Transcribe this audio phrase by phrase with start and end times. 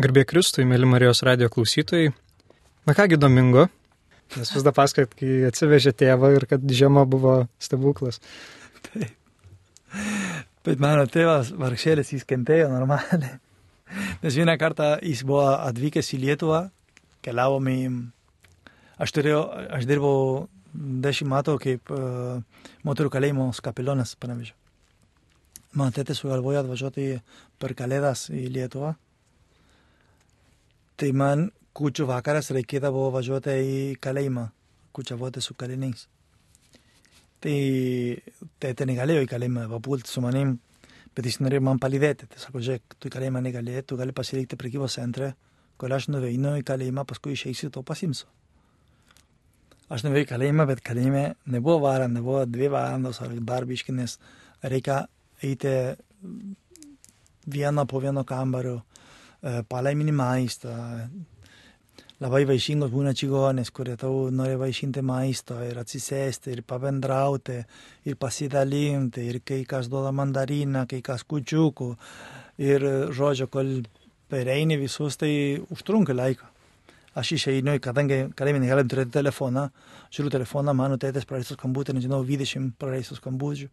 [0.00, 2.08] Garbė Kristui, mėly Marijos radio klausytojai.
[2.88, 3.66] Na kągi, Domingo,
[4.32, 8.16] nes vis dar paskat, kai atsivežė tėvą ir kad žiema buvo stebuklas.
[8.86, 9.10] Taip.
[10.64, 13.34] Bet mano tėvas vargšėlis jis kentėjo normaliai.
[14.22, 16.62] Nes vieną kartą jis buvo atvykęs į Lietuvą,
[17.20, 17.92] keliavome į...
[19.04, 19.44] Aš, turėjau,
[19.76, 20.48] aš dirbau
[21.04, 22.40] dešimt metų kaip uh,
[22.88, 24.56] moterų kalėjimo kapelionas, pavyzdžiui.
[25.76, 27.12] Mano tėtė sugalvojo atvažiuoti
[27.60, 28.96] per kalėdas į Lietuvą.
[31.00, 31.46] Tai man
[31.76, 34.42] kučių vakaras reikėdavo važiuoti į kalėjimą,
[34.96, 36.02] kučiavoti su kaliniais.
[37.40, 37.54] Tai
[38.60, 40.58] tėtė negalėjo į kalėjimą papulti su manim,
[41.16, 42.28] bet jis norėjo man palydėti.
[42.28, 45.32] Tai sako, žiūrėk, tu į kalėjimą negali, tu gali pasilikti prekybos centre,
[45.80, 48.28] kol aš nuveinu į kalėjimą, paskui išeisiu, to pasimsiu.
[49.90, 54.18] Aš nuveju į kalėjimą, bet kalėjime nebuvo varą, nebuvo dvi valandos ar dar biškinės.
[54.68, 55.00] Reikia
[55.40, 55.72] eiti
[57.50, 58.82] vieną po vieno kambario,
[59.42, 60.74] palaiminį maistą.
[62.20, 67.56] Labai vaišingos būna čigonės, kurie tau nori vaišinti maisto ir atsisėsti ir pabendrauti
[68.04, 71.94] ir pasidalinti ir kai kas duoda mandariną, kai kas kučiukų.
[72.60, 72.84] Ir
[73.16, 73.78] žodžio, kol
[74.28, 75.32] pereini visus, tai
[75.72, 76.50] užtrunka laiką.
[77.16, 79.64] Aš išeinu, kadangi kalėjime negalim turėti telefoną,
[80.12, 83.70] žiūriu telefoną, mano tėtės praleistų skambutį, nežinau, 20 praleistų skambučių.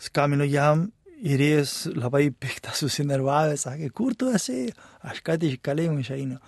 [0.00, 0.88] Skambinu jam
[1.20, 4.70] Ir jis labai piktas susinervavęs, sakė, kur tu esi,
[5.04, 6.38] aš ką tik kalėjimą išeinu.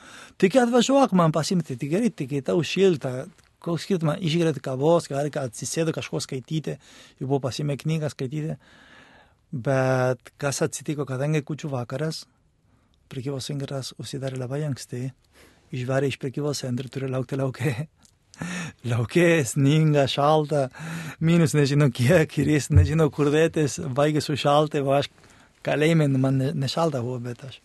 [0.40, 3.26] Tik atvažiuok man pasimti, tik gerai, tik tau šilta,
[3.62, 6.78] koks skirtumas, išgerėti kavos, gali atsisėdo kažko skaityti,
[7.20, 8.56] jau buvo pasimę knygą skaityti.
[9.52, 12.24] Bet kas atsitiko, kadangi kučių vakaras,
[13.12, 15.10] prekybos centras užsidarė labai anksti,
[15.76, 17.74] išvarė iš prekybos centro, turi laukti laukia
[18.88, 20.66] Laukė, sninga, šalta,
[21.22, 25.10] minus nežinau kiek ir jis nežinau kur dėtis, baigė sušalti, o aš
[25.66, 27.60] kalėjime, man nešalta buvo, bet aš,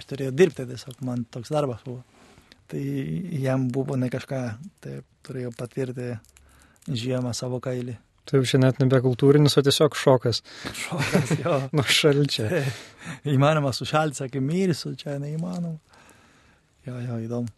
[0.00, 2.00] aš turėjau dirbti tiesiog, man toks darbas buvo.
[2.72, 2.80] Tai
[3.42, 4.40] jam buvo ne kažką,
[4.80, 6.14] tai turėjau patirti
[6.88, 7.98] žiemą savo kailį.
[8.24, 10.40] Tai jau čia net nebe kultūrinis, o tiesiog šokas.
[10.78, 11.58] Šokas, jo.
[11.76, 12.48] Nuo šalčio.
[13.34, 15.76] įmanoma sušalti, sakė, mirsiu, čia neįmanoma.
[16.86, 17.52] Jo, jo, įdomu.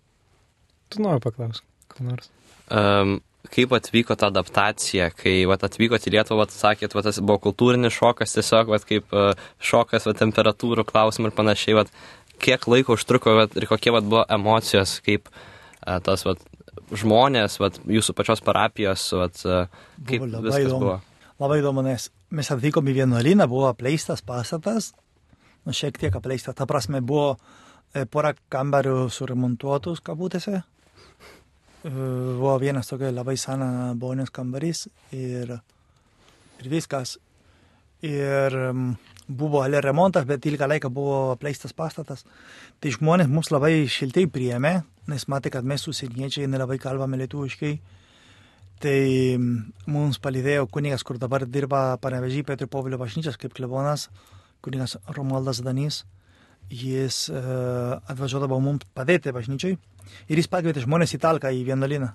[0.91, 2.33] Tu nori paklausti, ką nors
[2.71, 3.19] um,
[3.53, 7.95] kaip atvyko ta adaptacija, kai vat, atvykote į Lietuvą, vat, sakėt, vat, tas buvo kultūrinis
[7.95, 9.33] šokas, tiesiog vat, kaip uh,
[9.63, 11.93] šokas, vat, temperatūrų klausimų ir panašiai, vat,
[12.43, 16.43] kiek laiko užtruko vat, ir kokie vat, buvo emocijos, kaip uh, tas vat,
[16.95, 20.83] žmonės, vat, jūsų pačios parapijos, vat, uh, kaip Buvo viskas įdomu.
[20.89, 21.01] buvo.
[21.43, 24.93] Labai įdomu, nes mes atvykom į vienuolyną, buvo apleistas pastatas,
[25.67, 30.74] nu šiek tiek apleistas, ta prasme buvo e, pora kambarių suremontuotus kabutėse, E,
[31.85, 35.53] buvo vienas tokia labai sena bonės kambarys ir,
[36.61, 37.19] ir viskas.
[38.05, 38.55] Ir
[39.29, 42.25] buvo ale remontas, bet ilgą laiką buvo apleistas pastatas.
[42.81, 44.75] Tai žmonės mus labai šiltai priėmė,
[45.09, 47.75] nes matė, kad mes užsieniečiai nelabai kalbame lietuviškai.
[48.85, 48.99] Tai
[49.89, 54.09] mums palydėjo kunigas, kur dabar dirba Panevežį Petro Povilio bažnyčias kaip klebonas,
[54.65, 56.03] kunigas Romualdas Danys.
[56.73, 59.77] Jis uh, atvažiuodavo mums padėti bažnyčiai
[60.29, 62.13] ir jis pakvietė žmonės į talką į vienuolyną.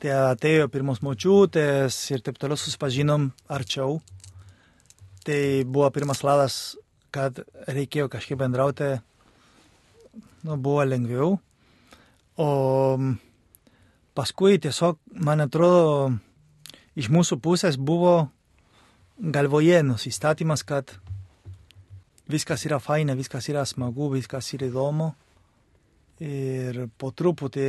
[0.00, 3.98] Tai atėjo pirmos močiutės ir taip toliau susipažinom arčiau.
[5.26, 6.54] Tai buvo pirmas ladas,
[7.12, 8.94] kad reikėjo kažkaip bendrauti,
[10.46, 11.34] nu, buvo lengviau.
[12.40, 12.48] O
[14.16, 16.14] paskui tiesiog, man atrodo,
[16.96, 18.30] iš mūsų pusės buvo
[19.20, 20.96] galvoje nusistatymas, kad
[22.30, 25.10] viskas yra faina, viskas yra smagu, viskas yra įdomu.
[26.20, 27.68] Ir po truputį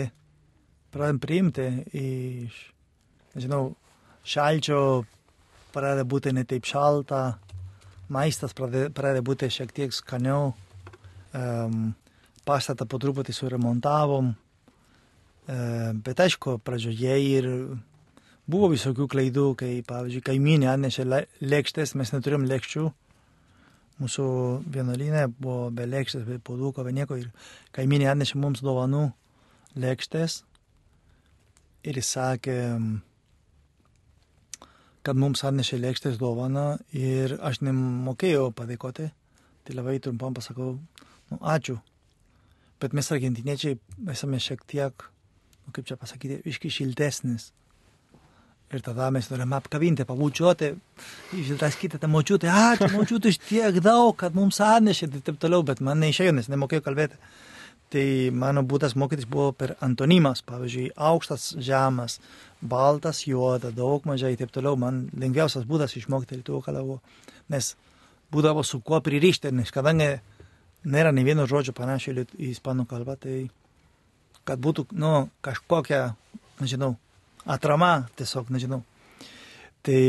[0.91, 2.57] pradedam priimti iš,
[3.35, 3.71] nežinau,
[4.27, 4.81] šalčio
[5.71, 7.21] pradeda būti ne taip šalta,
[8.11, 10.51] maistas pradeda, pradeda būti šiek tiek skaniau,
[11.31, 11.93] um,
[12.47, 17.47] pastatą po truputį suremontavom, um, bet aišku, pradžioje ir
[18.51, 22.89] buvo visokių klaidų, kai, pavyzdžiui, kaimynė atnešė le- lėkštės, mes neturim lėkščių,
[24.01, 24.25] mūsų
[24.73, 27.29] vienuolynė buvo be lėkštės, be puoduko, be nieko ir
[27.75, 29.07] kaimynė atnešė mums dovanų
[29.79, 30.41] lėkštės
[31.87, 32.57] ir jis sakė,
[35.05, 36.65] kad mums atnešė lėkštės dovaną
[36.97, 39.07] ir aš nemokėjau padėkoti,
[39.65, 40.75] tai labai trumpam pasakau,
[41.31, 41.79] nu, ačiū.
[42.81, 43.77] Bet mes argentiniečiai
[44.09, 45.05] esame šiek tiek,
[45.65, 47.51] nu, kaip čia pasakyti, iški šiltesnis.
[48.71, 50.69] Ir tada mes turime apkabinti, pabučiuoti,
[51.35, 55.81] išdraskyti tą močiutę, ačiū močiutė iš tiek daug, kad mums atnešė ir taip toliau, bet
[55.83, 57.19] man neišėjo, nes nemokėjau kalbėti.
[57.91, 62.21] Tai mano būdas mokytis buvo per antonimas, pavyzdžiui, aukštas, žemas,
[62.63, 64.79] baltas, juoda, daug mažai ir taip toliau.
[64.79, 67.01] Man lengviausias būdas išmokti lietuvių kalbą,
[67.51, 67.73] nes
[68.31, 70.13] būdavo su kuo pririšti, nes kadangi
[70.87, 73.49] nėra nei vieno žodžio panašio į ispanų kalbą, tai
[74.47, 76.13] kad būtų, nu, kažkokia,
[76.63, 76.95] nežinau,
[77.45, 78.81] atrama, tiesiog, nežinau.
[79.81, 80.01] Tai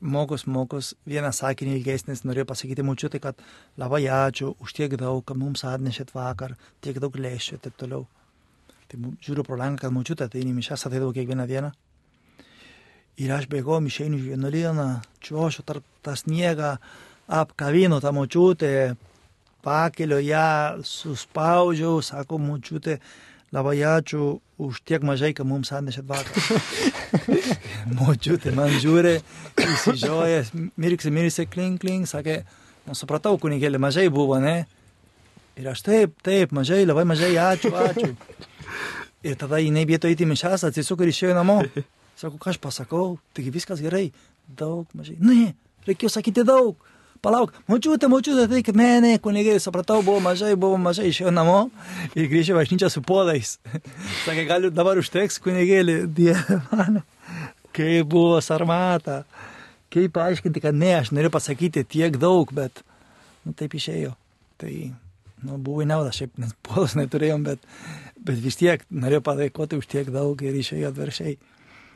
[0.00, 3.40] mokus, mokus, vieną sakinį ilgesnis norėjau pasakyti mučiutai, kad
[3.80, 8.04] labai ačiū už tiek daug, kad mums atnešėt vakar, tiek daug lėšų ir taip toliau.
[8.86, 11.72] Tai žiūriu pro langą, kad mučiutė, į mišęs ateidavau kiekvieną dieną.
[13.16, 14.86] Ir aš bėgom, išeinu iš vienuolyną,
[15.24, 16.76] čiuošiu tarp tą sniegą,
[17.26, 18.96] apkavinu tą močiutę,
[19.64, 23.00] pakeliu ją, suspaudžiau, sako močiutė,
[23.54, 26.34] labai ačiū už tiek mažai, kad mums atnešėt vakar.
[27.98, 29.18] močiutė man žiūri,
[29.60, 32.40] įsižiojęs, mirksi, mirksi, klink, klink, sakė,
[32.88, 34.64] nu supratau, kunigėlė, mažai buvo, ne?
[35.56, 38.12] Ir aš taip, taip, mažai, labai mažai, ačiū, ačiū.
[39.26, 41.62] Ir tada jinai vietoje įti mišęs atsisuko ir išėjo namo.
[42.16, 44.10] Sako, ką aš pasakau, taigi viskas gerai,
[44.48, 45.16] daug, mažai.
[45.20, 45.54] Ne,
[45.88, 46.76] reikėjo sakyti daug.
[47.22, 51.68] Palauk, močiutė, močiutė, tai kad ne, ne, kunigėlė, supratau, buvo mažai, buvo mažai, išėjo namo
[52.14, 53.56] ir grįžė važnyčia su podais.
[54.24, 57.04] Sakė, gal dabar užteks kunigėlė, dieve mano,
[57.76, 59.22] kaip buvo sarmata.
[59.92, 62.82] Kaip paaiškinti, kad ne, aš noriu pasakyti tiek daug, bet
[63.46, 64.12] nu, taip išėjo.
[64.60, 64.72] Tai
[65.46, 67.62] nu, buvo į naudą, šiaip nes podos neturėjom, bet,
[68.18, 71.36] bet vis tiek norėjau padėkoti už tiek daug ir išėjo atviršiai.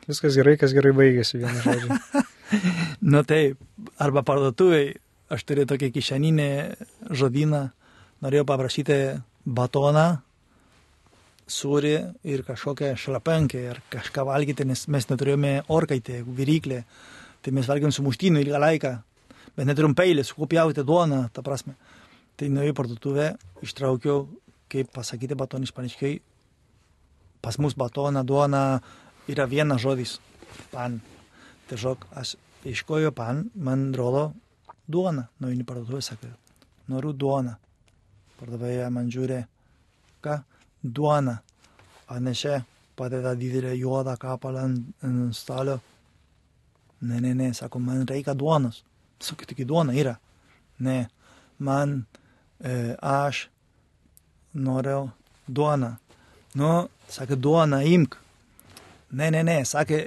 [0.09, 2.25] Viskas gerai, kas gerai baigėsi, vienu žodžiu.
[2.99, 3.55] Nu taip,
[4.01, 4.89] arba parduotuviai,
[5.31, 6.49] aš turiu tokią kišeninę
[7.15, 7.61] žodyną,
[8.23, 8.97] norėjau paprašyti
[9.45, 10.19] batoną,
[11.51, 11.93] sūrį
[12.31, 16.83] ir kažkokią šlapenkę ir kažką valgyti, nes mes neturėjome orkaitę, viryklę,
[17.41, 18.91] tai mes valgėm su muštinu ilgą laiką,
[19.55, 21.75] bet neturim peilį, su kuo pjauti duoną, ta prasme.
[22.39, 23.27] Tai nuėjau į parduotuvę,
[23.65, 24.27] ištraukiau,
[24.71, 26.13] kaip pasakyti baton ispaniškai,
[27.43, 28.81] pas mus batoną, duona
[29.31, 30.19] yra vienas žodis,
[30.71, 31.01] pan.
[31.71, 32.35] Tiesiog aš
[32.67, 34.31] ieškojo pan, man rodo
[34.87, 36.31] duona, nueini parduotuvę, sakai,
[36.89, 37.55] noriu duoną.
[38.39, 39.39] Pardavėja man žiūri,
[40.25, 40.39] ką,
[40.83, 41.37] duona.
[42.11, 42.61] Atnešė,
[42.97, 45.79] padeda didelę juodą kapalą ant, ant stalo.
[47.01, 48.81] Ne, ne, ne, sako, man reikia duonos.
[49.21, 50.17] Sakai, tik duona yra.
[50.79, 51.07] Ne,
[51.59, 52.01] man,
[52.59, 53.47] e, aš
[54.53, 55.09] noriu
[55.47, 55.95] duoną.
[56.59, 56.71] Nu,
[57.11, 58.17] sakė, duoną imk.
[59.11, 60.01] Ne, ne, ne, sakė,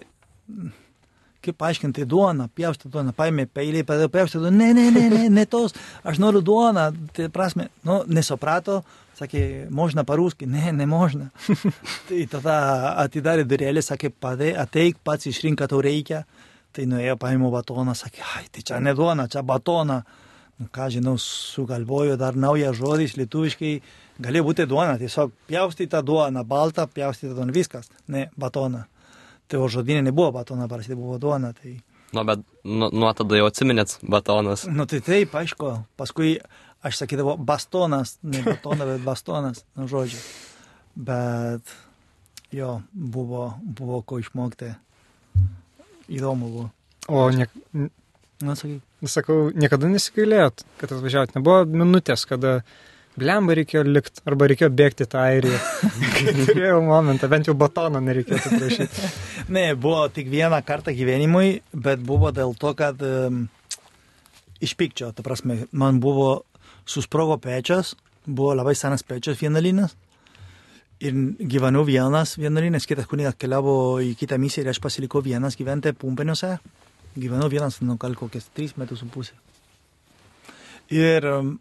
[1.44, 5.44] kaip paaiškinti duoną, pjausti duoną, paėmė peilį, padėjo pjausti duoną, ne, ne, ne, ne, ne
[5.50, 5.76] tos,
[6.06, 8.80] aš noriu duoną, tai prasme, nu, nesuprato,
[9.18, 9.44] sakė,
[9.74, 11.30] možna parūski, ne, ne možna.
[12.08, 12.56] tai tada
[13.04, 16.24] atidarė durelį, sakė, padė, ateik pats išrink, ką tau reikia,
[16.74, 20.02] tai nuėjo, paėmė batoną, sakė, ai, tai čia ne duona, čia batoną.
[20.54, 23.70] Nu, ką žinau, sugalvojo dar naują žodį, lietuviškai,
[24.22, 28.84] galėjo būti duona, tiesiog pjaustyta duona, balta, pjaustyta duona, viskas, ne, batona.
[29.48, 31.52] Tai o žodinė nebuvo batona, parašyta buvo duona.
[31.56, 31.74] Tai...
[32.14, 34.66] Nu, bet nu, nuo tada jau atsiminėt batonas.
[34.70, 36.36] Nu tai taip, aišku, paskui
[36.84, 40.20] aš sakydavau bastonas, ne batona, bet bastonas, nu žodžiu.
[40.94, 41.74] Bet
[42.54, 44.72] jo, buvo, buvo ko išmokti.
[46.12, 46.70] Įdomu buvo.
[47.08, 47.48] O ne,
[48.44, 48.82] Na, sakyk.
[49.08, 51.34] sakau, niekada nesigailėjot, kad atvažiavot.
[51.36, 52.58] Nebuvo minutės, kada
[53.18, 55.58] blemba reikėjo likti arba reikėjo bėgti tą airiją.
[56.48, 59.10] Turėjau momentą, bent jau batono nereikėtų prašyti.
[59.54, 63.42] Ne, buvo tik vieną kartą gyvenimui, bet buvo dėl to, kad um,
[64.64, 66.46] iš pykčio, ta prasme, man buvo
[66.88, 67.92] susprogo pečias,
[68.24, 69.92] buvo labai senas pečias vienuolynas.
[71.04, 71.12] Ir
[71.52, 76.54] gyvenau vienas vienuolynas, kitas kunigas keliavo į kitą misiją ir aš pasilikau vienas gyventi pumpeniuose.
[77.20, 79.36] Gyvenau vienas, nu, gal kokias tris metus su pusė.
[80.94, 81.58] Ir, um,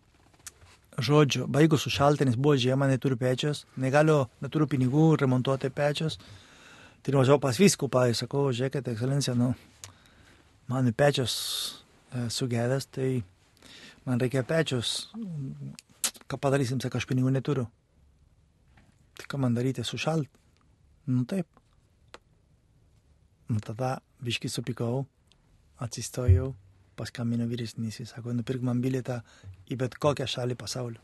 [0.98, 6.20] žodžiu, baigus sušalti, nes buvo žiema, neturiu pečios, negaliu, neturiu pinigų remontuoti pečios.
[7.04, 9.52] Tai nuvažiavau pas viskupą ir sakau, žiūrėkit, ekscelencija, nu,
[10.72, 11.34] man pečios
[12.14, 13.10] e, sugedęs, tai
[14.06, 15.12] man reikia pečios.
[16.32, 17.68] Ką padarysim, sako, aš pinigų neturiu.
[19.20, 20.30] Tai ką man daryti, sušalt?
[21.12, 21.48] Nu taip.
[23.52, 25.04] Nu tada biškai supikau,
[25.84, 26.54] atsistojau,
[27.00, 29.22] paskambino vyresnysis, sako, nupirk man bilietą
[29.72, 31.02] į bet kokią šalį pasaulio.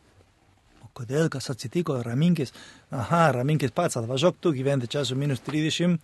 [0.86, 2.53] O kodėl, kas atsitiko, raminkis.
[2.96, 5.98] Aha, raminkis pats, atvažiuok tu gyventi čia su minus 30,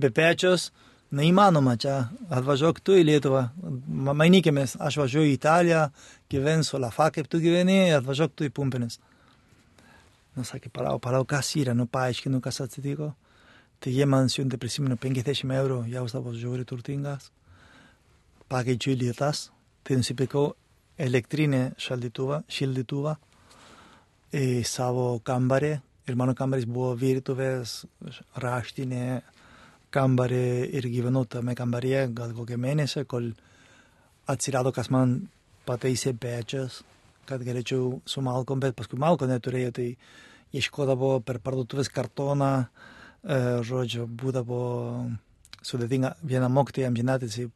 [0.00, 0.70] be pečios,
[1.16, 1.96] neįmanoma čia,
[2.30, 3.46] atvažiuok tu į Lietuvą,
[4.06, 5.86] Ma- mainykimės, aš važiuoju į Italiją,
[6.30, 9.00] gyvensiu Lafa, kaip tu gyveni, atvažiuok tu į Pumpinis.
[10.36, 13.10] Nu, sakė, palauk, palauk, kas yra, nu, paaiškinu, kas atsitiko.
[13.80, 17.30] Tai jie man siuntė, prisimenu, 50 eurų, jausdavos žiauri turtingas.
[18.50, 19.48] Pakeičiu lietas,
[19.86, 20.50] tai nusipirkau
[21.00, 23.14] elektrinę šaldytuvą, šildytuvą
[24.36, 25.72] į savo kambarį.
[26.10, 27.84] Ir mano kambarys buvo virtuvės,
[28.42, 29.20] raštinė
[29.94, 30.44] kambarį
[30.78, 33.30] ir gyvenau tame kambaryje gal kokią mėnesį, kol
[34.30, 35.20] atsirado, kas man
[35.66, 36.82] pataisė pečias
[37.30, 39.88] kad galėčiau su malkom, bet paskui malko neturėjau, tai
[40.56, 44.62] ieškodavo per parduotuvės kartoną, e, žodžiu, būdavo
[45.62, 46.16] sudėtinga.
[46.26, 47.46] Viena mokytoja amžinatėsi,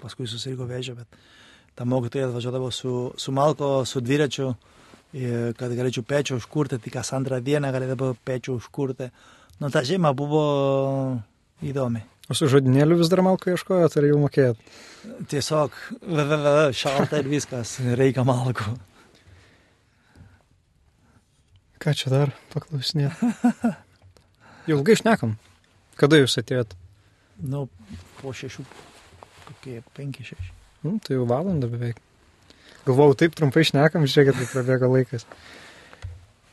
[0.00, 1.20] paskui susirgo vėžio, bet
[1.78, 4.54] ta mokytoja atvažiuodavo su, su malko, su dviračiu,
[5.16, 9.10] ir kad galėčiau pečių užkurti, tik kas antrą dieną galėdavo pečių užkurti.
[9.60, 10.42] Nu, ta žiema buvo
[11.66, 12.02] įdomi.
[12.30, 14.60] O su žodinėliu vis dar malko ieškojot, ar jau mokėjot?
[15.32, 15.74] Tiesiog
[16.78, 18.76] šalta ir viskas, reikia malkų.
[21.80, 23.18] Ką čia dar paklausinėt?
[24.68, 25.34] Jau ilgai išnekam.
[25.98, 26.76] Kada jūs atėjot?
[27.40, 27.66] Nu,
[28.20, 28.62] po šešių,
[29.60, 30.52] kokie penki, šeši.
[30.86, 31.98] Nu, tai jau valandą beveik.
[32.86, 35.26] Galvojau, taip trumpai šnekam, žiūrėkit, kaip prabėga laikas.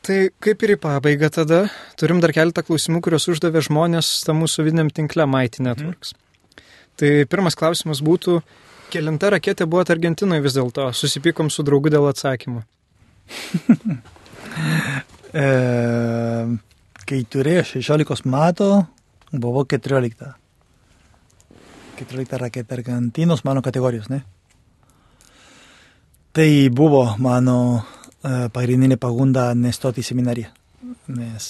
[0.04, 1.60] Tai kaip ir į pabaigą tada,
[2.00, 6.12] turim dar keletą klausimų, kuriuos uždavė žmonės tam mūsų vidiniam tinkle Mighty Networks.
[6.12, 6.64] Mm.
[7.00, 8.42] Tai pirmas klausimas būtų,
[8.92, 12.64] kelinta raketė buvo Argentinoje vis dėlto, susipykom su draugu dėl atsakymų.
[15.44, 15.48] e,
[17.08, 18.70] kai turėjo 16 metų,
[19.32, 20.36] buvo 14.
[21.98, 24.22] 14 raketė Argentinos mano kategorijos, ne?
[26.38, 30.52] Tai buvo mano uh, pagrindinė pagunda nestoti į seminariją,
[31.18, 31.48] nes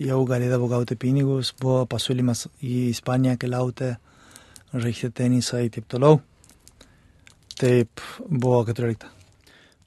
[0.00, 3.92] jau galėdavau gauti pinigus, buvo pasiūlymas į Ispaniją keliauti,
[4.72, 6.22] žaisti tenisą ir taip toliau.
[7.60, 9.10] Taip buvo 14.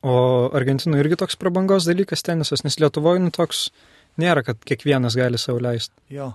[0.07, 0.17] O
[0.55, 3.71] Argentinoje irgi toks prabangos dalykas tenisas, nes Lietuvoje nu, toks
[4.21, 5.97] nėra, kad kiekvienas gali savo leisti.
[6.13, 6.31] Jo.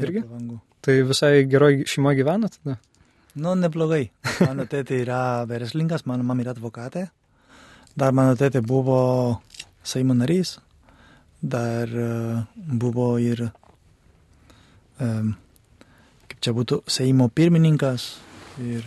[0.00, 0.22] Irgi?
[0.22, 0.60] Prabangų.
[0.84, 2.74] Tai visai geroj šeimoje gyvenat tada?
[3.34, 4.10] Nu, neblogai.
[4.44, 7.06] Mano tėtė yra verslininkas, mano mama yra advokatė.
[7.96, 8.98] Dar mano tėtė buvo
[9.84, 10.58] Seimo narys,
[11.40, 13.46] dar uh, buvo ir,
[15.00, 15.30] um,
[16.28, 18.04] kaip čia būtų, Seimo pirmininkas.
[18.60, 18.84] Ir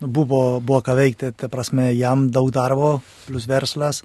[0.00, 4.00] nu, buvo, buvo ką veikti, ta prasme, jam daug darbo, plus verslas.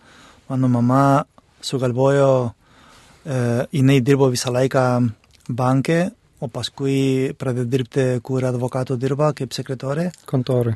[0.51, 1.24] Mano mama
[1.63, 4.86] sugalvojo, uh, jinai dirbo visą laiką
[5.48, 6.01] bankė,
[6.43, 10.09] o paskui pradėjo dirbti, kur advokato dirba, kaip sekretorė.
[10.29, 10.75] Kontorai.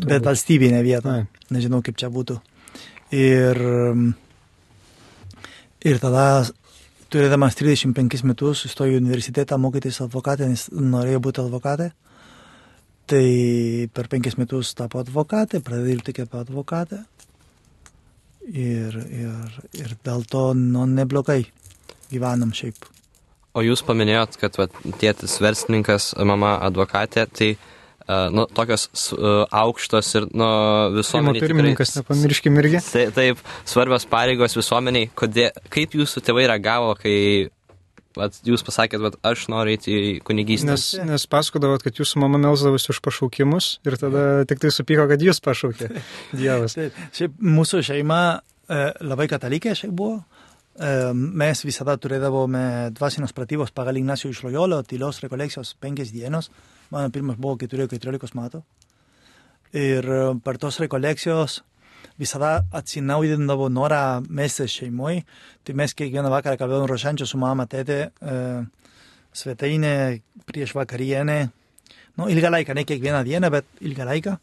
[0.00, 1.20] Bet valstybinė vieta.
[1.20, 1.46] Ai.
[1.54, 2.38] Nežinau, kaip čia būtų.
[3.14, 3.58] Ir,
[5.90, 6.26] ir tada,
[7.10, 11.90] turėdamas 35 metus, įstojau į universitetą mokytis advokatę, nes norėjau būti advokatė.
[13.10, 13.24] Tai
[13.90, 17.02] per penkis metus tapo advokatė, pradėjau dirbti kaip advokatė.
[18.50, 21.42] Ir, ir, ir dėl to nu, neblogai
[22.10, 22.86] gyvenam šiaip.
[23.50, 24.68] O jūs paminėjot, kad va,
[25.00, 30.50] tėtis verslininkas, mama advokatė, tai uh, nu, tokios uh, aukštos ir nu,
[30.94, 31.42] visuomeniai.
[31.42, 32.82] Pirmininkas, tikrai, nepamirškim irgi.
[32.92, 35.10] Tai, taip, svarbios pareigos visuomeniai.
[35.18, 37.16] Kodėl, kaip jūsų tėvai reagavo, kai
[38.18, 40.70] vat, jūs pasakėt, kad aš noriu eiti į kunigystę?
[40.70, 45.22] Nes, nes pasakodavot, kad jūsų mama melsdavosi už pašaukimus ir tada tik tai supyko, kad
[45.26, 45.90] jūs pašaukė
[46.38, 46.78] Dievas.
[46.78, 50.20] Taip, šiaip mūsų šeima e, labai katalikė šiaip buvo.
[50.80, 56.50] Mes visada turėdavome dvasinius pratybos pagal Ignacio iš Loyolo, tylios rekolekcijos penkias dienos.
[56.90, 58.62] Mano pirmas buvo, kai turėjau 14 metų.
[59.76, 60.08] Ir
[60.42, 61.60] per tos rekolekcijos
[62.20, 65.24] visada atsinaujindavo norą mestis šeimoje.
[65.64, 68.06] Tai mes kiekvieną vakarą kalbėjom rošančią su mama, tėtė,
[69.36, 71.42] svetainė prieš vakarienę.
[72.16, 74.38] Nu, ilgą laiką, ne kiekvieną dieną, bet ilgą laiką.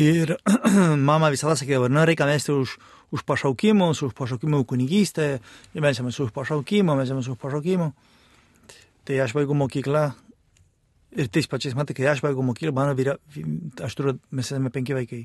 [0.00, 0.36] Ir
[1.10, 2.76] mama visada sakydavo, nu, reikia mesti už,
[3.10, 5.40] už pašaukimus, už pašaukimų kunigystę,
[5.74, 7.90] ir melžiamės už pašaukimą, melžiamės už pašaukimą.
[9.04, 10.10] Tai aš baigiau mokyklą
[11.18, 13.16] ir tais pačiais metais, kai aš baigiau mokyklą, mano vyra,
[13.82, 15.24] aš turiu, mes esame penki vaikai.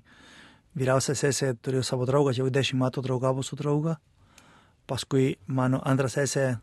[0.76, 4.00] Vyriausia sesė turėjo savo draugą, jau dešimt metų draugavo su drauga.
[4.90, 6.58] Paskui mano antra sesė,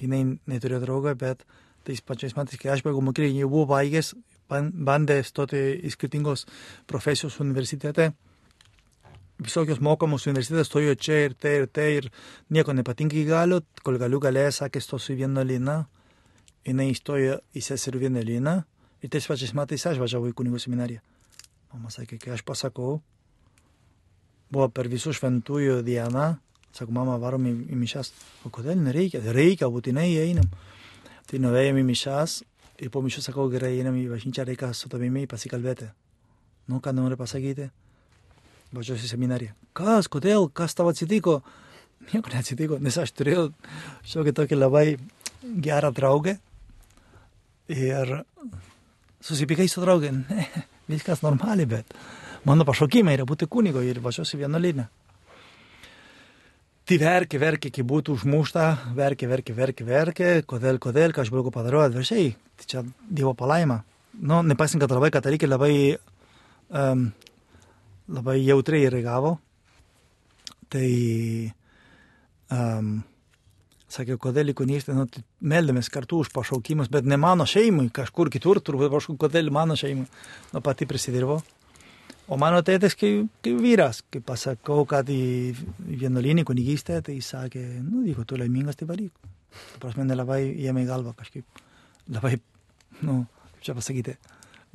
[0.00, 1.44] jinai neturėjo draugą, bet
[1.84, 4.14] tais pačiais metais, kai aš baigiau mokyklą, jau buvo baigęs,
[4.48, 6.46] bandė stoti į skirtingos
[6.88, 8.12] profesijos universitete
[9.38, 12.10] visokios mokamos universitetas stojo čia ir tai ir tai ir
[12.50, 15.76] nieko nepatinka iki galo, kol galiu galėjo, sakė, stosiu į vienuolyną,
[16.66, 18.56] jinai įstojo į seserų vienuolyną
[19.02, 21.00] ir tais pačiais metais aš važiavau į kunigų seminariją.
[21.72, 22.98] Mama sakė, kai aš pasakau,
[24.50, 26.28] buvo per visų šventųjų dieną,
[26.74, 28.12] sako, mama, varom į, į mišas,
[28.44, 30.48] o kodėl nereikia, reikia, būtinai einam.
[31.28, 32.40] Tai nuėjom į mišas
[32.80, 35.92] ir po mišų sakau, gerai, einam į bažnyčią, reikia su tavimi pasikalbėti.
[36.68, 37.68] Nu, ką nori pasakyti?
[38.74, 39.54] Važiuosiu į seminariją.
[39.76, 41.40] Kas, kodėl, kas tavo atsitiko?
[42.12, 43.48] Nieko neatsitiko, nes aš turėjau
[44.08, 44.86] šiokį tokį labai
[45.64, 46.38] gerą draugę
[47.72, 48.14] ir
[49.24, 50.12] susipykai su draugė.
[50.14, 50.46] Ne,
[50.88, 51.92] viskas normaliai, bet
[52.48, 54.88] mano pašaukimai yra būti kunigo ir važiuosiu vienuolinę.
[56.88, 58.62] Tai verkė, verkė, kai būtų užmušta,
[58.96, 63.82] verkė, verkė, verkė, verkė, kodėl, kodėl, ką aš blogo padariau, atviršiai, tai čia Dievo palaima.
[64.16, 65.74] Nu, nepaisant, kad labai katalikai labai
[66.72, 67.10] um,
[68.08, 69.36] labai jautriai reagavo.
[70.68, 70.88] Tai
[72.52, 72.90] um,
[73.92, 78.60] sakė, kodėl ikonystė, nu, tai meldėmės kartu už pašaukimus, bet ne mano šeimai, kažkur kitur,
[78.64, 80.04] turbūt kažkur, kodėl mano šeimai,
[80.52, 81.40] nu, pati prisidirbo.
[82.28, 85.54] O mano tėtis, kai, kai vyras, kai pasakau, kad į
[85.88, 89.14] vienuolinį kunigystę, tai jis sakė, nu, jeigu tu laimingas, tai varyk.
[89.72, 91.62] Ta prasme, nelabai jėmė į galvą kažkaip,
[92.12, 92.34] labai,
[93.00, 93.22] nu,
[93.54, 94.18] kaip čia pasakyti,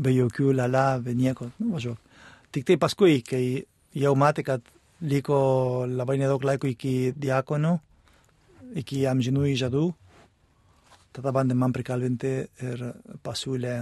[0.02, 2.13] be jokių lala, be nieko, nu, važiuok.
[2.54, 3.64] Tik tai paskui, kai
[3.98, 4.68] jau matė, kad
[5.02, 5.38] liko
[5.90, 7.74] labai nedaug laiko iki diakonų,
[8.80, 9.84] iki amžinų įžadų,
[11.14, 12.34] tada bandė man prikalbinti
[12.70, 12.84] ir
[13.26, 13.78] pasiūlė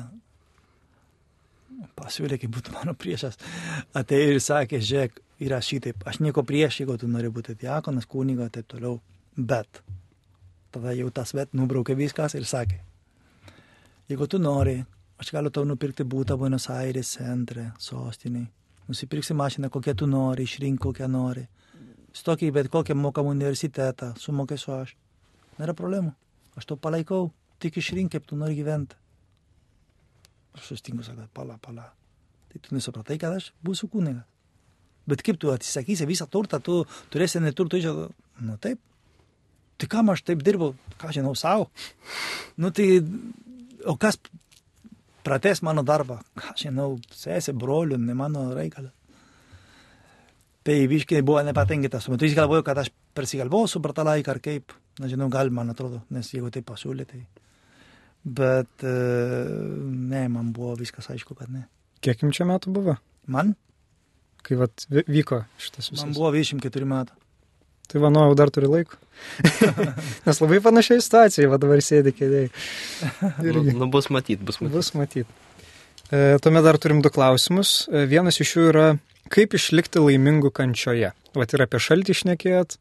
[1.97, 3.37] pasiūlė, kaip būtų mano priešas,
[3.97, 8.47] atėjo ir sakė, žiūrėk, yra šitaip, aš nieko prieš, jeigu tu nori būti diakonas, kunigo,
[8.53, 8.99] taip toliau,
[9.35, 9.81] bet
[10.71, 12.79] tada jau tas bet nubraukė viskas ir sakė,
[14.11, 14.77] jeigu tu nori,
[15.21, 18.47] aš galiu tau nupirkti būtą Buenos Aires centre, sostiniai,
[18.91, 21.45] nusipirksi mašiną, kokią tu nori, išrink kokią nori,
[22.15, 24.95] stok į bet kokią mokamą universitetą, sumokėsiu aš,
[25.59, 26.11] nėra problemų,
[26.59, 27.29] aš to palaikau,
[27.63, 28.97] tik išrink, kaip tu nori gyventi.
[30.57, 31.87] Aš sustinku, sakau, pala, pala.
[32.51, 34.27] Tai tu nesupratai, kad aš būsiu kunigas.
[35.07, 36.83] Bet kaip tu atsisakysi visą turtą, tu
[37.13, 38.07] turėsi neturtų išėdą.
[38.45, 38.81] Nu taip.
[39.81, 41.71] Tai kam aš taip dirbu, ką žinau savo?
[42.59, 42.99] Nu tai,
[43.87, 44.19] o kas
[45.25, 46.19] prates mano darbą?
[46.39, 48.93] Ką žinau, sesė, brolių, ne mano reikalas.
[50.61, 52.05] Tai biškai buvo nepatenkintas.
[52.05, 54.75] Tuo metu jis galvojo, kad aš persigalvosiu per tą laiką ar kaip.
[55.01, 57.23] Nežinau, gal man atrodo, nes jeigu tai pasiūlė, tai
[58.23, 61.65] Bet ne, man buvo viskas aišku, kad ne.
[62.05, 62.95] Kiek jums čia metų buvo?
[63.25, 63.55] Man?
[64.45, 66.05] Kai vat, vyko šitas visas.
[66.05, 67.17] Man buvo 24 metų.
[67.91, 68.97] Tai manau, jau dar turi laiko.
[70.25, 72.51] Nes labai panašiai situacijai, va dabar sėdi kėdėjai.
[73.51, 74.75] Nu, nu, bus matyt, bus matyt.
[74.77, 75.39] Bus matyt.
[76.11, 77.85] E, tuomet dar turim du klausimus.
[77.91, 78.87] E, vienas iš jų yra,
[79.33, 81.11] kaip išlikti laimingu kančioje.
[81.35, 82.77] Vat ir apie šaltį išnekėjot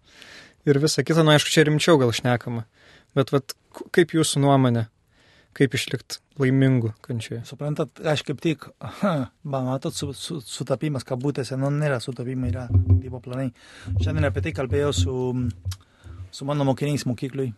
[0.71, 2.64] ir visą kitą, nu aišku, čia rimčiau gal šnekama.
[3.19, 3.55] Bet vat,
[3.95, 4.87] kaip jūsų nuomonė,
[5.59, 7.42] kaip išlikti laimingu kančioje.
[7.48, 13.20] Suprantat, aš kaip tik, aha, matot, su, su, sutapimas kabutėse, nu nėra sutapimai, yra Dievo
[13.24, 13.50] planai.
[14.00, 15.16] Šiandien apie tai kalbėjau su,
[16.33, 17.50] su mano mokiniais mokyklui.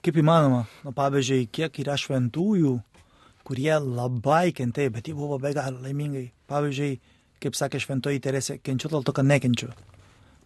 [0.00, 2.76] Kaip įmanoma, nu, pavyzdžiui, kiek yra šventųjų,
[3.44, 6.30] kurie labai kentėjo, bet jie buvo be galo laimingai.
[6.48, 6.94] Pavyzdžiui,
[7.42, 9.68] kaip sakė šventoji Teresė, kenčiu dėl to, kad nekenčiu.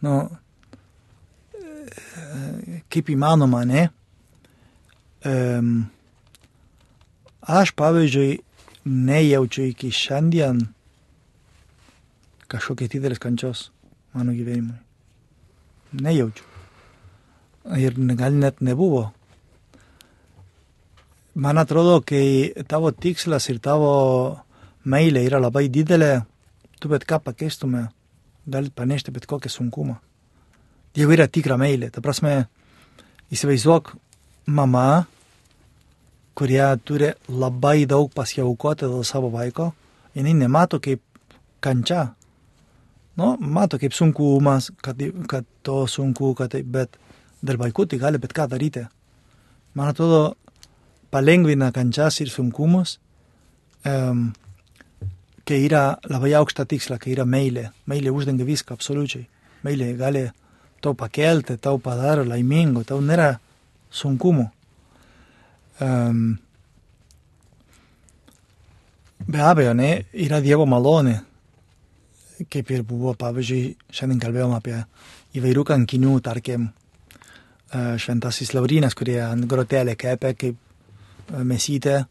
[0.02, 0.16] Nu,
[2.90, 3.88] kaip įmanoma, ne?
[5.24, 5.86] Um,
[7.44, 8.38] Aš, pavyzdžiui,
[8.84, 10.62] nejaučiu iki šiandien
[12.48, 13.68] kažkokia didelės kančios
[14.16, 14.78] mano gyvenimui.
[16.00, 16.46] Nejaučiu.
[17.80, 19.10] Ir gal net nebuvo.
[21.34, 23.92] Man atrodo, kai tavo tikslas ir tavo
[24.84, 26.22] meilė yra labai didelė,
[26.80, 27.88] tu bet ką pakeistume,
[28.46, 29.96] gali panešti bet kokią sunkumą.
[30.94, 32.44] Jeigu yra tikra meilė, ta prasme,
[33.34, 33.96] įsivaizduok
[34.46, 35.06] mama,
[36.34, 39.72] kurie turi labai daug pasiaukoti dėl savo vaiko,
[40.14, 41.02] jinai nemato kaip
[41.62, 42.14] kančia.
[43.16, 44.98] Nu, mato kaip sunkumas, kad,
[45.30, 46.98] kad to sunku, kad tai, bet
[47.44, 48.82] dėl vaikų tai gali bet ką daryti.
[49.78, 50.34] Man atrodo,
[51.14, 52.96] palengvina kančias ir sunkumus,
[53.86, 54.32] um,
[55.46, 57.68] kai yra labai aukšta tiksla, kai yra meilė.
[57.90, 59.28] Meilė uždengia viską absoliučiai.
[59.64, 60.24] Meilė gali
[60.82, 63.36] tau pakelti, tau padaro laimingo, tau nėra
[63.94, 64.48] sunkumų.
[65.82, 66.38] Um,
[69.26, 71.18] be abejo, ne, yra Dievo malonė.
[72.50, 74.80] Kaip ir buvo, pavyzdžiui, šiandien kalbėjom apie
[75.38, 76.72] įvairių kankinių, tarkim,
[77.74, 82.04] šventasis Laurinas, kurie ant grotelė kepė kaip mesytė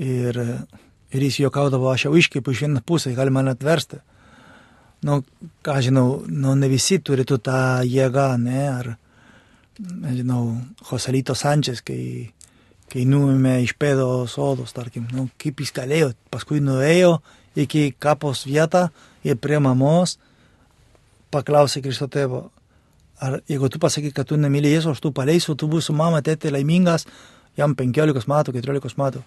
[0.00, 0.38] ir,
[1.10, 4.00] ir jis juokaudavo, aš jau iškeipu iš vieną pusę, gali man atversti.
[5.06, 5.22] Nu,
[5.64, 8.90] ką žinau, nu, ne visi turi tu tą jėgą, ne, ar,
[9.80, 12.28] nežinau, Joselito Sančias, kai
[12.90, 17.18] kai nuėmė iš pėdo sodos, tarkim, nu, kaip jis galėjo, paskui nuėjo
[17.58, 18.88] iki kapos vietą
[19.26, 20.16] ir prie mamos
[21.30, 22.48] paklausė Kristo tėvo,
[23.22, 26.50] ar jeigu tu pasakai, kad tu nemyli Jėzų, aš tu paleisiu, tu būsi mama, tėtė
[26.50, 27.06] laimingas,
[27.58, 29.22] jam 15 metų, 14 metų.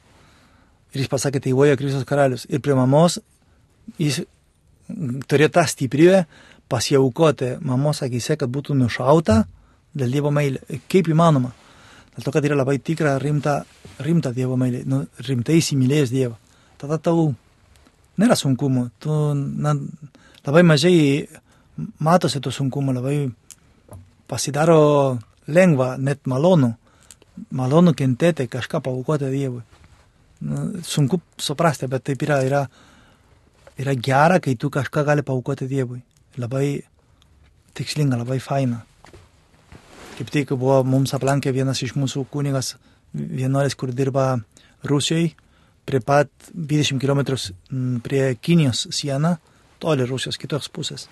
[0.93, 2.45] Ir jis pasakė, tai voja Kristus karalius.
[2.51, 3.17] Ir prie mamos
[3.97, 4.21] jis
[5.29, 6.23] turėjo tą stiprybę
[6.71, 9.43] pasiaukoti mamos akise, kad būtų nušauta
[9.95, 10.61] dėl Dievo meilė.
[10.91, 11.53] Kaip įmanoma?
[12.13, 13.61] Dėl to, kad yra labai tikra, rimta,
[14.05, 16.37] rimta Dievo meilė, nu, rimtai įsimylėjęs Dievą.
[16.81, 17.31] Tada tau
[18.21, 19.73] nėra sunkumų, tu na,
[20.45, 20.95] labai mažai
[22.03, 23.17] matosi tų sunkumų, labai
[24.29, 24.79] pasidaro
[25.49, 26.73] lengva, net malonu,
[27.49, 29.63] malonu kentėti, kažką paukoti Dievui.
[30.43, 32.65] Nu, sunku suprasti, bet taip yra, yra
[33.77, 36.01] yra gera, kai tu kažką gali paukoti Dievui.
[36.37, 36.83] Labai
[37.73, 38.83] tikslinga, labai faina.
[40.13, 42.75] Kaip tik buvo mums aplankė vienas iš mūsų kunigas,
[43.13, 44.35] vienuolis, kur dirba
[44.85, 45.31] Rusijoje,
[45.85, 47.21] prie pat 20 km
[48.03, 49.37] prie Kinijos sieną,
[49.79, 51.07] toli Rusijos kitos pusės.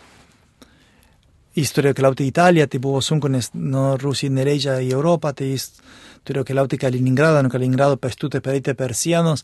[1.58, 5.50] Jis turėjo keliauti į Italiją, tai buvo sunku, nes nuo Rusijai nereikia į Europą, tai
[5.50, 5.82] jis
[6.24, 9.44] turėjo keliauti į Kaliningradą, nuo Kaliningrado pėstutę pereiti per sienos.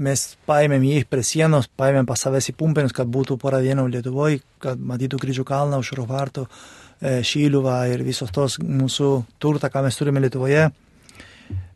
[0.00, 4.40] Mes paėmėm jį prie sienos, paėmėm pas savęs į pumpenius, kad būtų porą dienų Lietuvoje,
[4.58, 9.10] kad matytų kryžių kalną, už Rovartų, e, Šyluvą ir visos tos mūsų
[9.42, 10.70] turtą, ką mes turime Lietuvoje.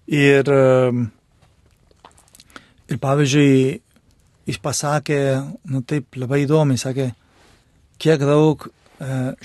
[0.08, 0.48] Ir,
[2.88, 3.56] ir pavyzdžiui,
[4.48, 5.20] jis pasakė,
[5.68, 7.10] nu taip, labai įdomi, sakė,
[8.00, 8.70] kiek daug e,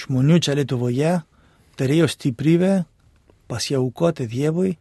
[0.06, 1.18] žmonių čia Lietuvoje
[1.80, 2.74] turėjo stiprybę
[3.52, 4.72] pasiaukoti Dievui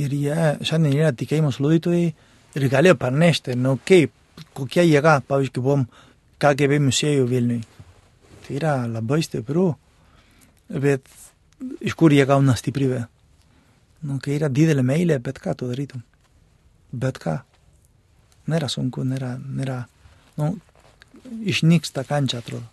[0.00, 2.10] ir jie šiandien yra tikėjimus liudytojai
[2.58, 4.12] ir galėjo parnešti, nu kaip,
[4.56, 5.86] kokia jėga, pavyzdžiui, buvom
[6.40, 7.60] KGB muziejų Vilniui.
[8.50, 9.74] Yra labai stipru,
[10.68, 11.06] bet
[11.80, 13.04] iš kur jie gauna stiprybę?
[14.06, 16.02] Nu, kai yra didelė meilė, bet ką tu darytum?
[16.90, 17.40] Bet ką.
[18.50, 19.82] Nėra sunku, nėra, nėra.
[20.40, 20.54] Nu,
[21.52, 22.64] išnyksta kančia, atrodo.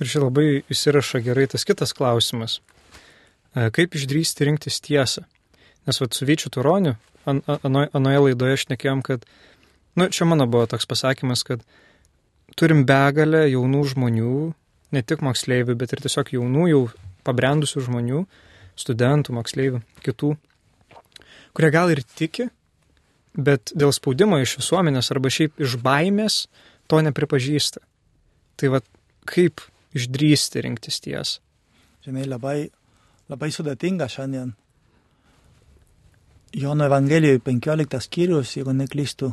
[0.00, 2.58] Ir čia labai įsiraša gerai tas kitas klausimas.
[3.52, 5.26] E, kaip išdrysti rinktis tiesą?
[5.86, 6.96] Nes vad su Vyčiu Turoniu,
[7.28, 9.24] an, anoje ano laidoje šnekėjom, kad,
[9.96, 11.64] nu, čia mano buvo toks pasakymas, kad
[12.60, 14.36] turim begalę jaunų žmonių,
[14.92, 16.80] ne tik moksleivių, bet ir tiesiog jaunų, jau
[17.24, 18.24] pabrendusių žmonių,
[18.80, 20.34] studentų, moksleivių, kitų,
[21.56, 22.50] kurie gal ir tiki,
[23.34, 26.44] bet dėl spaudimo iš visuomenės arba šiaip iš baimės
[26.90, 27.82] to nepripažįsta.
[28.60, 28.86] Tai vad
[29.30, 29.62] kaip
[29.96, 31.40] išdrysti rinktis tiesą?
[32.04, 32.58] Žinai, labai,
[33.28, 34.54] labai sudėtinga šiandien
[36.56, 39.28] Jono Evangelijoje 15 skyrius, jeigu neklystu,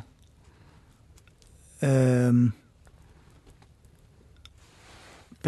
[1.82, 2.44] um,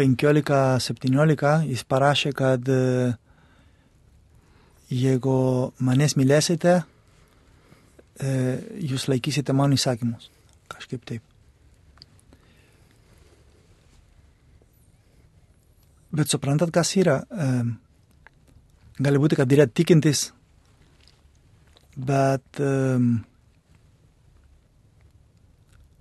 [0.00, 3.12] 15-17 jis parašė, kad uh,
[4.90, 5.36] jeigu
[5.84, 10.30] manęs mylėsite, uh, jūs laikysite mano įsakymus.
[10.72, 11.26] Kažkaip taip.
[16.10, 17.20] Bet suprantat, kas yra?
[17.30, 17.76] Um,
[18.98, 20.30] gali būti, kad yra tikintis
[21.96, 23.24] bet um,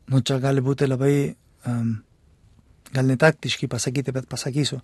[0.10, 1.16] nu čia gali būti labai,
[1.68, 1.98] um,
[2.94, 4.80] gal netaktiškai pasakyti, bet pasakysiu,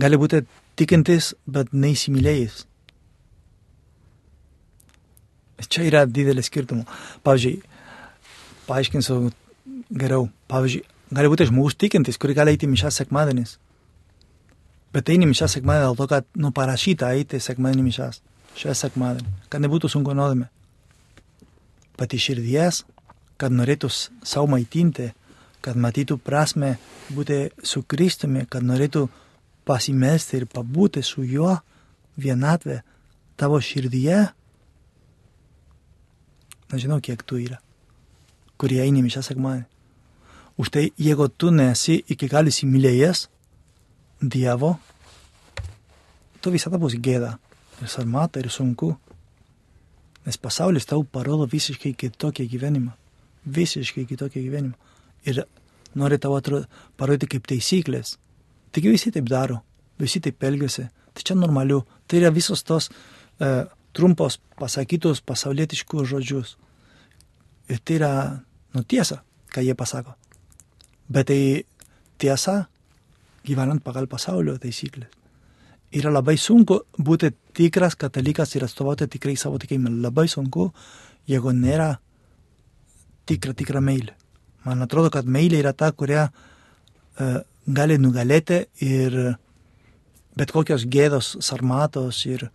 [0.00, 0.42] gali būti
[0.78, 2.64] tikintis, bet neįsimylėjęs.
[5.66, 6.84] Čia yra didelis skirtumų.
[7.24, 7.54] Pavyzdžiui,
[8.68, 9.20] paaiškinsiu
[9.96, 10.28] geriau.
[10.52, 10.82] Pavyzdžiui,
[11.16, 13.56] gali būti žmogus tikintis, kuri gali eiti mišęs sekmadienis.
[14.94, 18.20] Bet eini mišęs sekmadienį dėl to, kad nu parašyta eiti sekmadienį mišęs
[18.56, 20.48] šią sekmadienį, kad nebūtų sunku nuodėmė.
[21.96, 22.82] Pati širdies,
[23.40, 25.10] kad norėtų savo maitinti,
[25.64, 26.76] kad matytų prasme
[27.14, 29.06] būti su Kristumi, kad norėtų
[29.66, 31.56] pasimesti ir pabūti su juo
[32.16, 32.80] vienatvė
[33.36, 34.26] tavo širdyje.
[36.72, 37.60] Nežinau, kiek tu yra,
[38.58, 39.66] kurie eini mišę sekmadienį.
[40.56, 43.26] Už tai, jeigu tu nesi iki gali įsimylėjęs
[44.16, 44.78] Dievo,
[46.40, 47.34] tu visada bus gėda
[47.82, 48.94] ir sarmata, ir sunku.
[50.24, 52.94] Nes pasaulis tau parodo visiškai kitokį gyvenimą.
[53.44, 54.86] Visiškai kitokį gyvenimą.
[55.26, 55.42] Ir
[55.94, 56.40] nori tavo
[56.96, 58.16] parodyti kaip taisyklės.
[58.72, 59.62] Tik visi taip daro,
[59.98, 60.86] visi taip elgiasi.
[61.16, 61.82] Tai čia normaliu.
[62.06, 63.64] Tai yra visos tos e,
[63.96, 66.56] trumpos pasakytos pasaulietiškus žodžius.
[67.72, 68.12] Ir tai yra,
[68.74, 70.14] nu, tiesa, ką jie pasako.
[71.08, 71.64] Bet tai
[72.18, 72.66] tiesa
[73.46, 75.16] gyvenant pagal pasaulio taisyklės
[75.94, 79.92] yra labai sunku būti tikras katalikas ir atstovauti tikrai savo tikėjimą.
[80.02, 80.70] Labai sunku,
[81.28, 81.96] jeigu nėra
[83.26, 84.16] tikra, tikra meilė.
[84.66, 89.36] Man atrodo, kad meilė yra ta, kurią uh, gali nugalėti ir
[90.36, 92.48] bet kokios gėdos, sarmatos ir,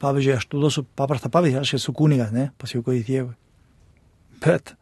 [0.00, 3.34] pavyzdžiui, aš duosiu paprastą pavyzdį, aš esu kunigas, ne, pasiaukoju Dievui.
[4.44, 4.76] Bet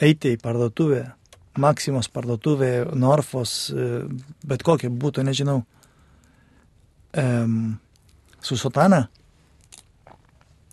[0.00, 1.06] eiti į parduotuvę,
[1.60, 4.04] Maksimos parduotuvė, Norfos, e,
[4.46, 5.56] bet kokia būtų, nežinau,
[7.18, 7.56] um,
[8.40, 9.08] su sotana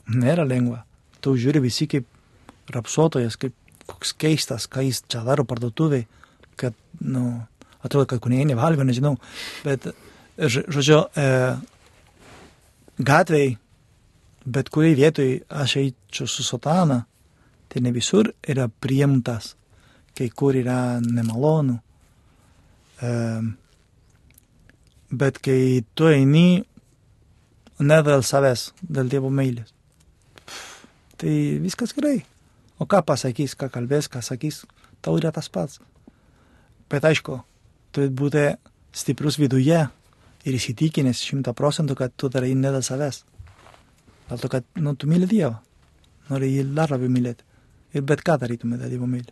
[0.08, 0.84] nėra lengva.
[1.20, 2.06] Tu žiūri visi kaip
[2.72, 3.56] rapsuotojas, kaip
[3.98, 6.06] koks keistas, ką jis čia daro parduotuviai,
[6.58, 7.26] kad, nu,
[7.82, 9.16] atrodo, kad kunigai nevalgo, nežinau,
[9.66, 9.90] bet,
[10.38, 11.28] žodžiu, e,
[13.10, 13.56] gatvėj,
[14.48, 17.02] bet kuriai vietoj aš eičiau su sotana,
[17.68, 19.56] tai ne visur yra priimtas,
[20.18, 21.82] kai kur yra nemalonu.
[23.02, 23.16] E,
[25.08, 26.60] Bet kai tu eini
[27.80, 29.70] ne dėl savęs, dėl Dievo meilės,
[31.16, 31.32] tai
[31.64, 32.26] viskas gerai.
[32.78, 34.64] O ką pasakys, ką kalbės, ką sakys,
[35.02, 35.80] tau yra tas pats.
[36.92, 37.40] Bet aišku,
[37.96, 38.44] turi būti
[38.96, 39.80] stiprus viduje
[40.48, 43.24] ir įsitikinęs šimta procentų, kad tu darai ne dėl savęs.
[44.28, 45.56] Dėl to, kad nu, tu myli Dievą.
[46.30, 47.46] Nori jį dar labiau mylėti.
[47.96, 49.32] Ir bet ką darytume dėl Dievo myli.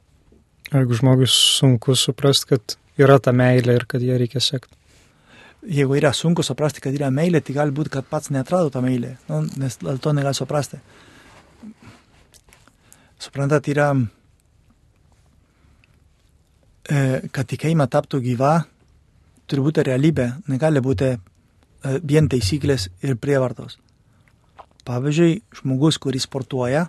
[0.72, 4.74] Jeigu žmogus sunku suprasti, kad yra ta meilė ir kad ją reikia sekti.
[5.66, 9.16] Jeigu yra sunku suprasti, kad yra meilė, tai gali būti, kad pats netrado tą meilę,
[9.30, 10.80] nu, nes dėl to negali suprasti.
[13.26, 13.88] Suprantat, yra,
[16.86, 17.00] e,
[17.34, 18.52] kad tikėjimą taptų gyva,
[19.50, 21.18] turi būti realybė, negali būti e,
[22.06, 23.80] vien taisyklės ir prievartos.
[24.86, 26.86] Pavyzdžiui, žmogus, kuris sportuoja,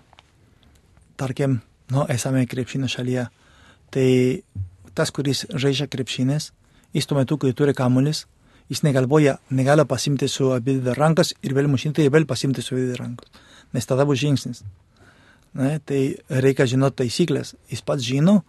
[1.17, 1.63] tarkim,
[1.95, 3.29] nu, esame krepšinio šalyje,
[3.97, 4.09] tai
[4.93, 6.51] tas, kuris žaidžia krepšinės,
[6.93, 8.27] jis tuo metu, kai turi kamuolis,
[8.69, 12.99] jis negalvoja, negali pasimti su abi rankas ir vėl mušinti ir vėl pasimti su abi
[13.01, 13.33] rankas,
[13.73, 14.67] nes tada bus žingsnis.
[15.57, 17.55] Ne, tai reikia žinoti taisyklės.
[17.73, 18.43] Jis pats žino,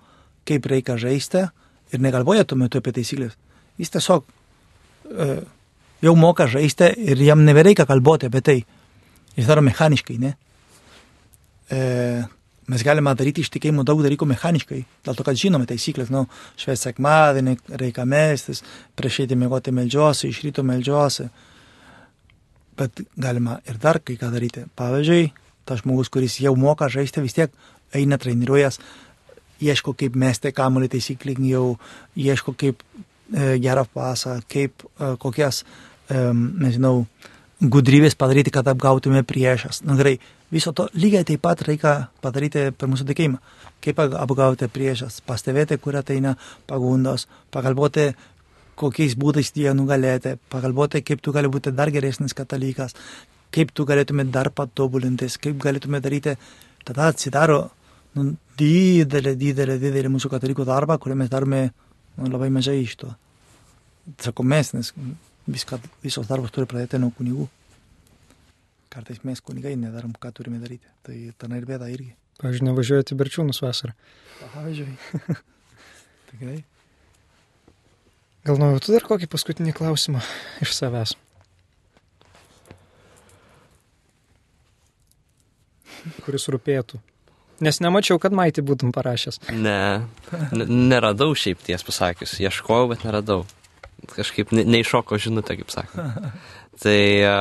[0.48, 1.46] kaip reikia žaisti
[1.94, 3.38] ir negalvoja tuo metu apie taisyklės.
[3.80, 5.28] Jis tiesiog e,
[6.04, 8.58] jau moka žaisti ir jam nebereikia kalbėti apie tai.
[9.38, 10.34] Jis daro mechaniškai, ne?
[11.72, 11.80] E,
[12.68, 16.26] mes galime daryti iš tikėjimo daug dalykų mechaniškai, dėl to, kad žinome taisyklės, nu,
[16.60, 18.64] švęs sekmadienį, reikia mestis,
[19.00, 21.30] prieš eiti mėgoti melžiuosi, iš ryto melžiuosi.
[22.78, 24.68] Bet galima ir dar kai ką daryti.
[24.78, 25.30] Pavyzdžiui,
[25.68, 27.54] tas žmogus, kuris jau moka žaisti, vis tiek
[27.96, 28.80] eina treniruojas,
[29.64, 31.76] ieško kaip mesti kamuolį taisyklingiau,
[32.16, 35.64] ieško kaip e, gerą pasą, kaip e, kokias,
[36.10, 37.06] e, nežinau,
[37.58, 39.82] gudrybės padaryti, kad apgautume priešas.
[39.88, 40.18] Na gerai,
[40.54, 43.40] viso to lygiai taip pat reikia padaryti per mūsų tikėjimą.
[43.84, 46.36] Kaip apgauti priešas, pastebėti, kur ateina
[46.70, 48.12] pagundos, pagalvoti,
[48.78, 52.94] kokiais būdais jie nugalėti, pagalvoti, kaip tu gali būti dar geresnis katalikas,
[53.58, 56.36] kaip tu galėtume dar patobulintis, kaip galėtume daryti,
[56.86, 57.64] tada atsidaro
[58.18, 61.64] nu, didelė, didelė, didelė mūsų katalikų darba, kurį mes darome
[62.18, 63.10] nu, labai mažai iš to.
[64.24, 64.94] Sakau mes, nes
[65.48, 67.50] viską, visos darbos turi pradėti nuo kunigų.
[68.94, 70.88] Kartais mes kunigai nedarom, ką turime daryti.
[71.06, 72.14] Tai ten ir bėda irgi.
[72.38, 73.94] Pavyzdžiui, nevažiuojate Berčiūnus vasarą.
[74.54, 74.96] Pavyzdžiui.
[76.32, 76.58] Tikrai.
[78.48, 80.22] Gal noriu tu dar kokį paskutinį klausimą
[80.64, 81.18] iš savęs?
[86.28, 87.00] Kuris rūpėtų.
[87.64, 89.40] Nes nemačiau, kad maitį būtum parašęs.
[89.56, 90.04] Ne,
[90.68, 92.36] neradau šiaip ties pasakius.
[92.44, 93.46] Ieškojau, bet neradau.
[94.12, 96.06] Kažkaip ne, neiššoko žinutė, kaip sako.
[96.84, 97.34] Tai e,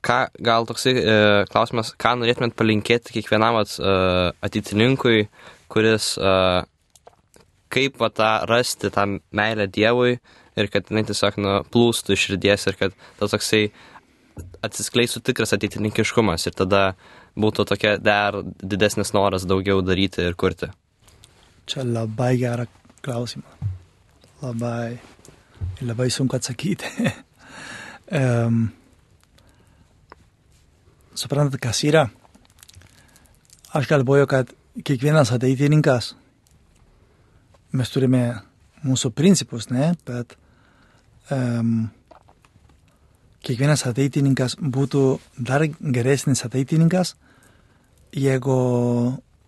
[0.00, 1.16] ką, gal toksai e,
[1.52, 3.94] klausimas, ką norėtumėt palinkėti kiekvienam vat, e,
[4.46, 5.26] ateitininkui,
[5.72, 6.34] kuris e,
[7.70, 10.16] kaip va, tą rasti tą meilę Dievui
[10.58, 13.66] ir kad jinai tiesiog nu, plūstų iš širdies ir kad tas toksai
[14.66, 16.82] atsiskleistų tikras ateitininkiškumas ir tada
[17.38, 20.70] būtų tokia dar didesnis noras daugiau daryti ir kurti.
[21.70, 22.66] Čia labai gerą
[23.04, 23.46] klausimą.
[24.42, 24.98] Labai.
[25.84, 26.88] Labai sunku atsakyti.
[28.20, 28.64] um,
[31.14, 32.06] suprantat, kas yra?
[33.76, 34.50] Aš galvoju, kad
[34.82, 36.14] kiekvienas ateitininkas,
[37.76, 38.24] mes turime
[38.82, 40.34] mūsų principus, ne, bet
[41.30, 41.90] um,
[43.46, 45.02] kiekvienas ateitininkas būtų
[45.38, 47.14] dar geresnis ateitininkas,
[48.12, 48.56] jeigu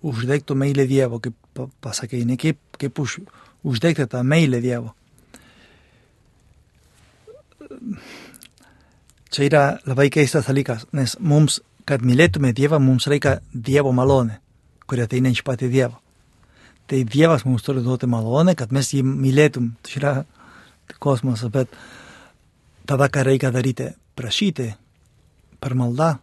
[0.03, 3.21] uždegtų meilę Dievo, kaip pa- pasakai, ne kaip, kaip už,
[3.65, 4.95] uždegti tą meilę Dievo.
[9.33, 14.39] Čia yra labai keistas dalykas, nes mums, kad mylėtume Dievą, mums reikia Dievo malonė,
[14.87, 15.99] kuri ateina iš patį Dievo.
[16.87, 19.71] Tai Dievas mums turi duoti malonę, kad mes jį mylėtum.
[19.83, 20.13] Tai yra
[21.01, 21.71] kosmosas, bet
[22.87, 23.91] tada ką reikia daryti?
[24.17, 24.69] Prašyti
[25.63, 26.17] per maldą.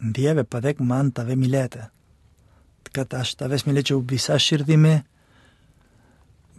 [0.00, 1.86] Dieve, padėk man tave mylėti.
[2.92, 4.98] Kad aš tavęs mylėčiau visą širdimi,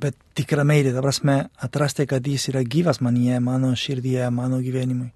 [0.02, 5.10] bet tikra meilė, ta prasme, atrasti, kad jis yra gyvas manyje, mano širdyje, mano gyvenimui.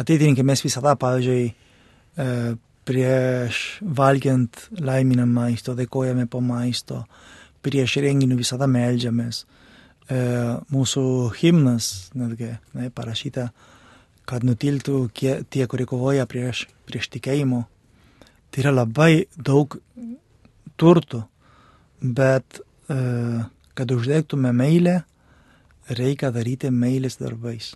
[0.00, 1.44] Ateitininkai mes visada, pavyzdžiui,
[2.18, 2.28] e,
[2.84, 7.04] prieš valgiant laiminam maisto, dėkojame po maisto,
[7.64, 9.44] prieš renginių visada melžiamės.
[10.04, 10.16] E,
[10.68, 11.04] mūsų
[11.38, 13.48] himnas, netgi, ne, parašyta,
[14.28, 17.62] kad nutiltų kie, tie, kurie kovoja prieš, prieš tikėjimo.
[18.52, 19.78] Tai yra labai daug
[20.76, 21.22] turtų,
[22.04, 22.98] bet e,
[23.74, 24.98] kad uždegtume meilę,
[25.88, 27.72] reikia daryti meilės darbais.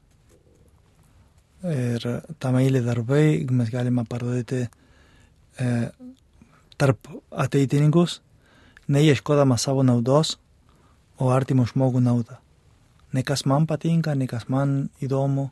[1.64, 2.04] Ir
[2.38, 5.70] tą meilę darbai mes galime parodyti e,
[6.76, 8.20] tarp ateitininkus,
[8.88, 10.36] neieškodama savo naudos,
[11.18, 12.38] o artimo žmogų naudą.
[13.12, 15.48] Ne kas man patinka, ne kas man įdomu,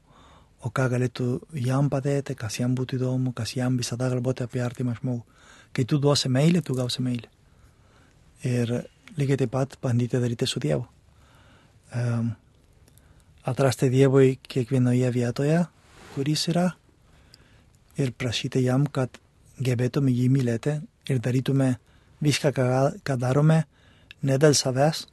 [0.63, 1.27] o ką galėtų
[1.63, 5.25] jam padėti, kas jam būtų įdomu, kas jam visada galvoti apie artimą žmogų.
[5.77, 7.29] kai tu duosi meilį, tu gausi meilį.
[8.49, 8.73] Ir
[9.19, 10.87] lygiai taip pat bandyti daryti su Dievu.
[11.97, 12.31] Um,
[13.45, 15.59] atrasti Dievui kiekvienoje vietoje,
[16.15, 16.71] kuris yra,
[18.01, 19.21] ir prašyti jam, kad
[19.61, 20.79] gebėtume jį mylėti
[21.13, 21.75] ir darytume
[22.25, 22.67] viską, ką,
[23.05, 23.63] ką darome,
[24.23, 25.07] ne dėl savęs,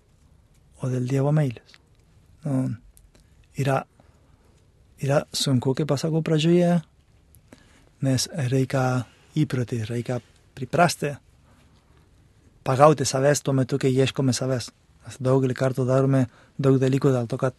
[0.83, 1.79] o dėl Dievo meilės.
[2.43, 2.67] Nu,
[3.59, 3.79] yra,
[4.99, 6.81] yra sunku, kaip pasakau pradžioje,
[8.03, 9.05] nes reikia
[9.39, 10.19] įprotį, reikia
[10.57, 11.13] priprasti,
[12.67, 14.71] pagauti savęs tuo metu, kai ieškome savęs.
[15.03, 16.27] Mes daugelį kartų darome
[16.59, 17.55] daug dalykų dėl to, kad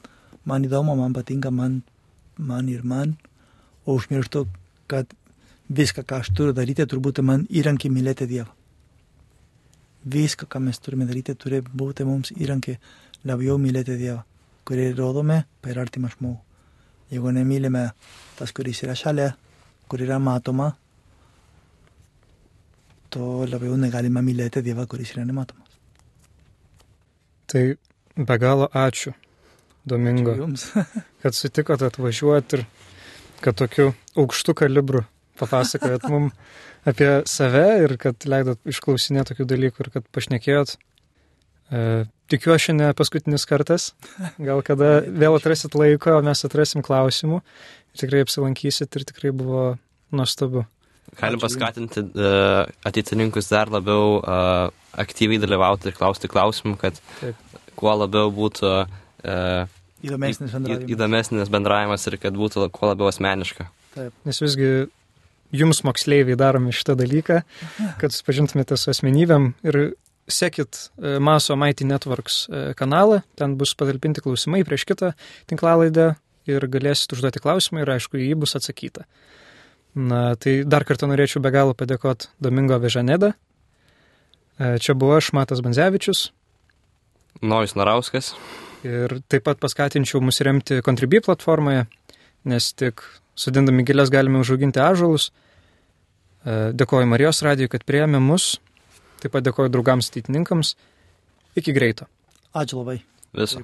[0.49, 1.83] man įdomu, man patinka, man,
[2.39, 3.17] man ir man,
[3.85, 4.47] o užmirštu,
[4.89, 5.09] kad
[5.69, 8.53] viską, ką aš turiu daryti, turbūt man įrankį mylėti Dievą.
[10.05, 12.77] Viską, ką mes turime daryti, turi būti mums įrankį
[13.29, 14.23] labiau mylėti Dievą,
[14.69, 16.39] kurį rodome per artimą žmogų.
[17.13, 17.85] Jeigu nemylime
[18.39, 19.29] tas, kuris yra šalia,
[19.89, 20.71] kur yra matoma,
[23.15, 25.79] to labiau negalime mylėti Dievą, kuris yra nematomas.
[27.51, 27.65] Tai
[28.17, 29.13] be galo ačiū,
[29.85, 30.85] Domingo, Ačiū
[31.23, 32.65] kad sutikote atvažiuoti ir
[33.45, 35.05] kad tokiu aukštu kalibru
[35.39, 36.31] papasakojot mum
[36.91, 40.77] apie save ir kad leidot išklausinėti tokių dalykų ir kad pašnekėjot.
[41.75, 43.91] E, tikiuosi ne paskutinis kartas,
[44.39, 47.41] gal kada vėl atrasit laiko, mes atrasim klausimų,
[47.99, 49.67] tikrai apsilankysit ir tikrai buvo
[50.15, 50.65] nuostabu.
[51.19, 57.61] Galim paskatinti uh, ateitininkus dar labiau uh, aktyviai dalyvauti ir klausti klausimų, kad Taip.
[57.79, 59.69] kuo labiau būtų uh,
[60.05, 60.91] Įdomesnis bendravimas.
[60.91, 63.69] įdomesnis bendravimas ir kad būtų kuo labiau asmeniška.
[63.95, 64.17] Taip.
[64.27, 64.71] Nes visgi
[65.55, 67.43] jums moksleiviai daromi šitą dalyką,
[68.01, 69.81] kad susipažintumėte su asmenybėm ir
[70.31, 75.13] sekit e, Maso Mighty Networks e, kanalą, ten bus patalpinti klausimai prieš kitą
[75.51, 76.15] tinklalaidę
[76.51, 79.07] ir galėsit užduoti klausimą ir aišku, jį bus atsakyta.
[79.95, 83.35] Na, tai dar kartą norėčiau be galo padėkoti Domingo Vežanedą.
[84.59, 86.29] E, Čia buvo aš, Matas Banzevičius.
[87.43, 88.33] Nojus Narauskas.
[88.85, 91.87] Ir taip pat paskatinčiau mus remti Contribui platformoje,
[92.45, 93.01] nes tik
[93.39, 95.31] sudindami gilės galime užauginti ažalus.
[96.45, 98.57] E, Dėkoju Marijos radijui, kad prieėmė mus.
[99.25, 100.75] Taip pat dėkoju draugams ateitininkams.
[101.57, 102.05] Iki greito.
[102.53, 102.99] Ačiū labai.
[103.33, 103.63] Viso.